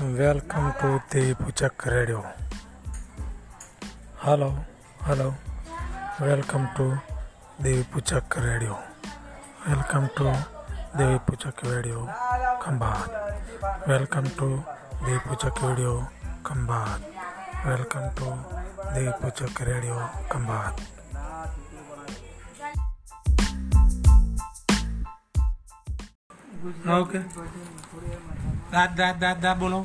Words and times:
Welcome 0.00 0.70
to 0.78 1.02
the 1.10 1.34
Puchak 1.34 1.84
Radio. 1.84 2.22
Hello. 4.18 4.54
Welcome 6.20 6.68
to 6.76 6.94
the 7.58 7.82
Puchak 7.90 8.30
Radio. 8.38 8.78
Welcome 9.66 10.08
to 10.14 10.30
the 10.94 11.18
Puchak 11.26 11.58
Radio, 11.66 12.06
Khambhat. 12.62 13.10
Welcome 13.88 14.26
to 14.38 14.62
the 15.02 15.18
Puchak 15.26 15.58
Radio, 15.66 16.06
Khambhat. 16.44 17.02
Welcome 17.66 18.10
to 18.14 18.38
the 18.94 19.18
Puchak 19.18 19.58
Radio, 19.66 19.98
Khambhat. 20.30 20.78
Okay. 26.86 28.44
દાદ 28.72 28.90
દાદ 28.96 29.16
દાદ 29.20 29.38
દા 29.42 29.54
બોલો 29.60 29.80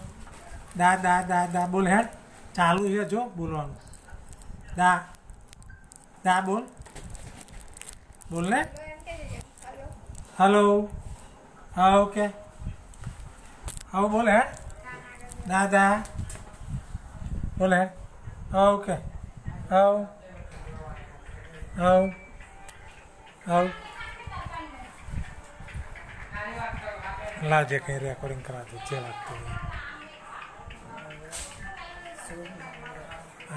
દા 0.80 0.96
દા 1.06 1.20
દા 1.32 1.46
દા 1.56 1.68
બોલ 1.74 1.86
હેડ 1.94 2.08
ચાલુ 2.58 2.82
છે 2.94 3.04
જો 3.14 3.22
બોલવાનું 3.38 3.80
દા 4.80 4.98
દા 6.26 6.40
બોલ 6.48 6.64
બોલ 8.32 8.46
ને 8.52 8.60
હલો 10.38 10.62
હા 11.76 11.94
ઓકે 12.04 12.26
હા 13.92 14.06
બોલ 14.14 14.28
હેડ 14.36 14.50
દા 15.50 15.66
દા 15.76 15.94
બોલ 17.60 17.74
હેડ 17.80 17.92
હા 18.54 18.68
ઓકે 18.76 18.96
હા 19.70 19.92
હા 21.80 22.00
હા 23.48 23.62
ಲಾಜಕ್ಕೆ 27.52 27.94
ಇರಿ 27.98 28.08
ಅಕೋರ್ಡಿಂಗ್ 28.16 28.44
ಕರಾತು 28.48 28.78
ಜೇಲ್ 28.90 29.06
ಆಗ್ತದೆ 29.12 29.52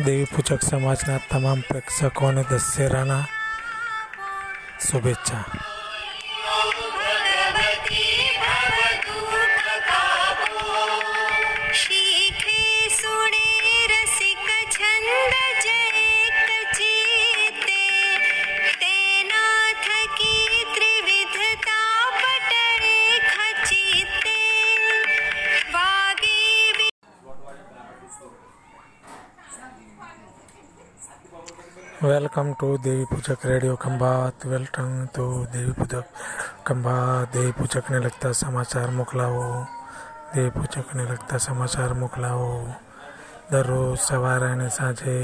દેવી 0.06 0.26
પૂજક 0.26 0.62
સમાજના 0.62 1.20
તમામ 1.28 1.62
પ્રેક્ષકોને 1.62 2.44
દશેરાના 2.44 3.24
શુભેચ્છા 4.86 5.44
welcome 32.02 32.48
to 32.52 32.68
Devi 32.78 33.06
Pujak 33.06 33.44
radio 33.44 33.76
Khambhat 33.76 34.44
welcome 34.44 34.90
to 35.06 35.24
Devi 35.52 35.72
Pujak 35.72 36.06
Khambhat 36.64 37.32
Devi 37.32 37.52
પૂજકને 37.52 37.98
લગતા 37.98 38.32
સમાચાર 38.32 38.90
મોકલાવો 38.90 39.46
દેવી 40.34 40.50
પૂજકને 40.50 41.02
લગતા 41.04 41.38
સમાચાર 41.38 41.94
મોકલાવો 41.94 42.50
દરરોજ 43.50 43.96
સવારે 43.98 44.48
અને 44.48 44.68
સાંજે 44.70 45.14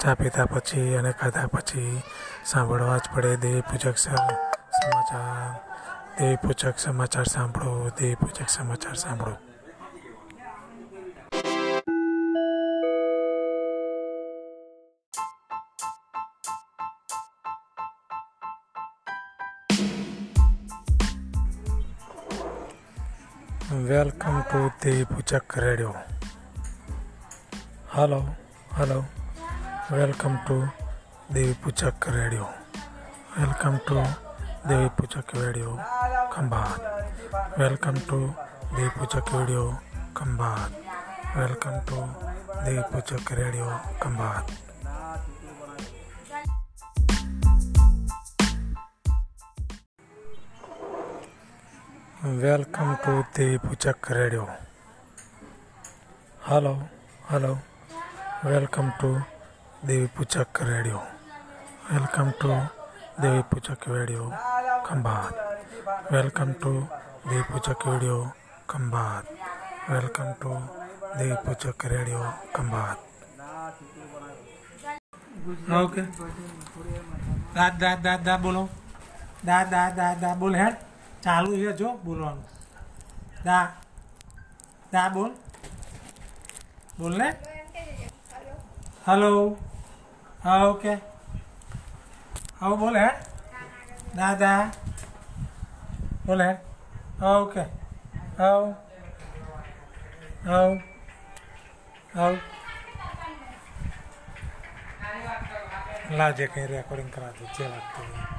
ચા 0.00 0.14
પીતા 0.14 0.46
પછી 0.46 0.96
અને 0.96 1.12
ખાધા 1.12 1.46
પછી 1.46 2.02
સાંભળવા 2.44 2.98
જ 2.98 3.06
પડે 3.14 3.32
દેવી 3.36 3.62
પૂજક 3.62 3.96
સ- 3.96 4.08
સમાચાર 4.76 5.50
દેવી 6.18 6.36
પૂજક 6.36 6.78
સમાચાર 6.78 7.26
સાંભળો 7.26 7.72
દેવી 7.98 8.16
પૂજક 8.16 8.48
સમાચાર 8.48 8.96
સાંભળો 8.96 9.36
welcome 23.89 24.43
to 24.51 24.71
the 24.81 25.05
Puchak 25.05 25.55
Radio. 25.55 25.95
Hello, 27.87 28.23
hello, 28.77 29.03
welcome 29.89 30.37
to 30.45 30.69
the 31.31 31.53
Puchak 31.63 31.97
Radio. 32.13 32.47
Welcome 33.37 33.79
to 33.87 33.95
the 34.67 34.91
Puchak 34.97 35.31
Radio, 35.33 35.79
Kambad. 36.31 36.77
Welcome 37.57 37.95
to 38.11 38.35
the 38.75 38.91
Puchak 38.99 39.27
Radio, 39.37 39.79
Kambad. 40.13 40.69
Welcome 41.35 41.81
to 41.87 41.95
the 42.65 42.83
Puchak 42.91 43.37
Radio, 43.37 43.79
Kambad. 43.99 44.43
Welcome 52.23 52.89
to 53.03 53.11
Deep 53.37 53.61
Chak 53.81 54.07
radio 54.11 54.41
hello 56.47 56.73
hello 57.29 57.53
welcome 58.45 58.89
to 59.01 59.07
Deep 59.91 60.21
Chak 60.35 60.59
radio 60.67 60.97
welcome 61.91 62.29
to 62.41 62.49
Deep 63.23 63.57
Chak 63.67 63.85
radio 63.87 64.25
Khambhat 64.87 66.07
welcome 66.13 66.51
to 66.65 66.71
Deep 67.29 67.57
Chak 67.69 67.87
radio 67.87 68.19
Khambhat 68.75 69.33
welcome 69.89 70.31
to 70.43 70.53
Deep 71.17 71.49
Chak 71.65 71.85
radio 71.95 72.21
Khambhat 72.55 73.09
okay 75.81 76.05
दा 77.57 77.69
दा 77.83 77.93
दा 78.07 78.15
दा 78.29 78.37
बोलो 78.47 78.63
दा 79.49 79.63
दा 79.75 79.83
दा 80.01 80.11
दा 80.27 80.33
बोल 80.45 80.55
है 80.63 80.69
ચાલુ 81.24 81.50
છે 81.54 81.70
જો 81.74 81.88
બોલવાનું 82.04 82.46
દા 83.44 83.66
દા 84.92 85.08
બોલ 85.10 85.32
બોલ 86.98 87.14
ને 87.14 87.28
હલો 89.06 89.30
હા 90.40 90.62
ઓકે 90.66 90.92
હા 92.60 92.74
બોલ 92.76 92.96
હેડ 92.96 93.18
દા 94.14 94.32
દા 94.36 94.60
બોલ 96.26 96.40
હેડ 96.40 96.60
હા 97.20 97.36
ઓકે 97.38 97.64
હા 98.38 98.60
હા 100.44 100.68
હા 102.14 102.32
લાજે 106.10 106.44
કંઈ 106.48 106.66
રેકોર્ડિંગ 106.68 107.10
કરા 107.10 107.32
દે 107.32 107.44
જે 107.54 107.64
લાગતું 107.68 108.06
હોય 108.08 108.29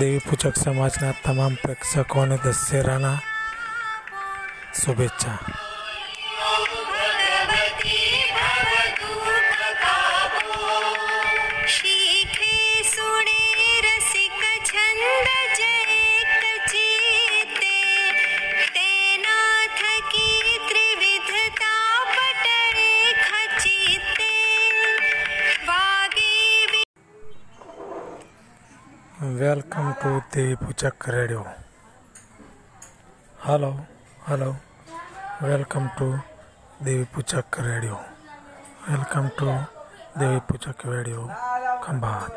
દેવી 0.00 0.20
પૂજક 0.20 0.56
સમાજના 0.56 1.14
તમામ 1.22 1.56
પ્રેક્ષકોને 1.56 2.38
દશેરાના 2.38 3.18
શુભેચ્છા 4.80 5.38
welcome 29.36 29.86
to 29.92 30.10
Devi 30.30 30.56
Pujak 30.56 31.06
radio 31.08 31.46
hello 33.38 33.70
hello 34.22 34.50
welcome 35.42 35.86
to 35.88 36.08
Devi 36.80 37.06
Pujak 37.06 37.58
radio 37.60 38.02
welcome 38.86 39.28
to 39.28 39.48
Devi 40.18 40.42
Pujak 40.42 40.80
radio 40.86 41.26
Khambhat 41.80 42.32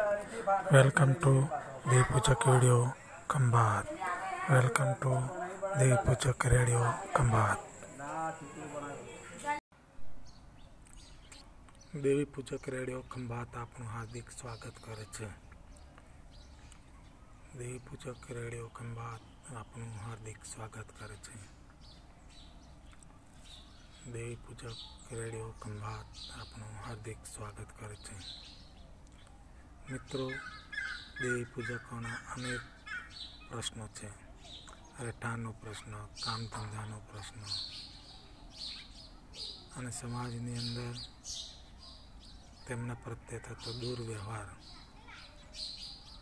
welcome 0.72 1.12
to 1.14 1.34
Devi 1.86 2.06
Pujak 2.06 2.46
radio 2.46 2.86
Khambhat 3.30 3.86
welcome 4.50 4.92
to 4.94 5.12
Devi 5.78 6.00
Pujak 6.06 6.46
radio 6.46 6.94
Khambhat 7.14 7.60
Devi 11.96 12.26
Pujak 12.28 12.68
radio 12.68 13.04
Khambhat 13.06 13.56
આપનું 13.56 13.88
હાર્દિક 13.88 14.28
સ્વાગત 14.32 14.76
કરે 14.82 15.06
છે 15.12 15.28
દેવી 17.59 17.81
પૂજક 17.87 18.23
radio 18.37 18.69
Khambhat 18.77 19.25
આપનું 19.59 19.93
હાર્દિક 20.05 20.41
સ્વાગત 20.53 20.89
કરે 20.99 21.17
છે 21.25 21.35
દેવી 24.13 24.37
પૂજક 24.45 24.79
radio 25.19 25.51
Khambhat 25.63 26.09
આપનું 26.39 26.73
હાર્દિક 26.85 27.21
સ્વાગત 27.35 27.69
કરે 27.79 27.97
છે 28.07 28.17
મિત્રો 29.89 30.27
દેવી 31.21 31.49
પૂજકોના 31.53 32.19
અનેક 32.35 32.65
પ્રશ્નો 33.49 33.87
છે 33.97 34.09
રહેઠાણનો 35.05 35.51
પ્રશ્ન 35.61 35.93
કામધંધાનો 36.25 36.99
પ્રશ્ન 37.09 37.41
અને 39.77 39.91
સમાજની 39.99 40.59
અંદર 40.63 40.97
તેમના 42.67 43.03
પ્રત્યે 43.05 43.39
થતો 43.47 43.71
દુર્વ્યવહાર 43.81 44.51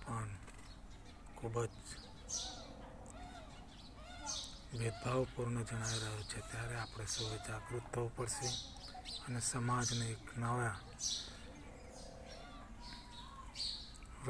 પણ 0.05 0.31
ખૂબ 1.43 1.57
જ 1.61 2.41
ભેદભાવપૂર્ણ 4.79 5.65
જણાઈ 5.71 5.99
રહ્યો 6.03 6.21
છે 6.33 6.41
ત્યારે 6.51 6.77
આપણે 6.81 7.07
સૌએ 7.15 7.39
જાગૃત 7.47 7.87
થવું 7.95 8.11
પડશે 8.19 8.49
અને 9.25 9.41
સમાજને 9.51 10.05
એક 10.15 10.25
નવા 10.43 10.73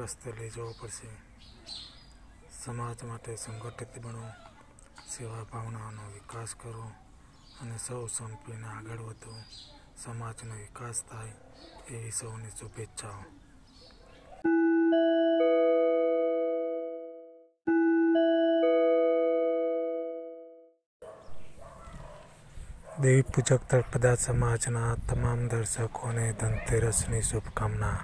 રસ્તે 0.07 0.29
લઈ 0.37 0.51
જવો 0.55 0.67
પડશે 0.79 1.09
સમાજ 2.61 2.99
માટે 3.11 3.31
સંગઠિત 3.43 3.93
બનો 4.07 4.25
સેવા 5.13 5.45
ભાવનાનો 5.53 6.03
વિકાસ 6.15 6.51
કરો 6.63 6.85
અને 7.61 7.77
સૌ 7.85 8.01
સંપીને 8.17 8.67
આગળ 8.75 9.03
વધો 9.09 9.35
સમાજનો 10.01 10.55
વિકાસ 10.63 10.97
થાય 11.09 11.35
એવી 11.93 12.15
સૌની 12.19 12.55
શુભેચ્છાઓ 12.57 13.21
દેવી 23.03 23.27
પૂજક 23.33 23.63
તળપદા 23.71 24.13
સમાજના 24.25 24.91
તમામ 25.09 25.41
દર્શકોને 25.51 26.25
ધનતેરસની 26.43 27.25
શુભકામના 27.31 27.97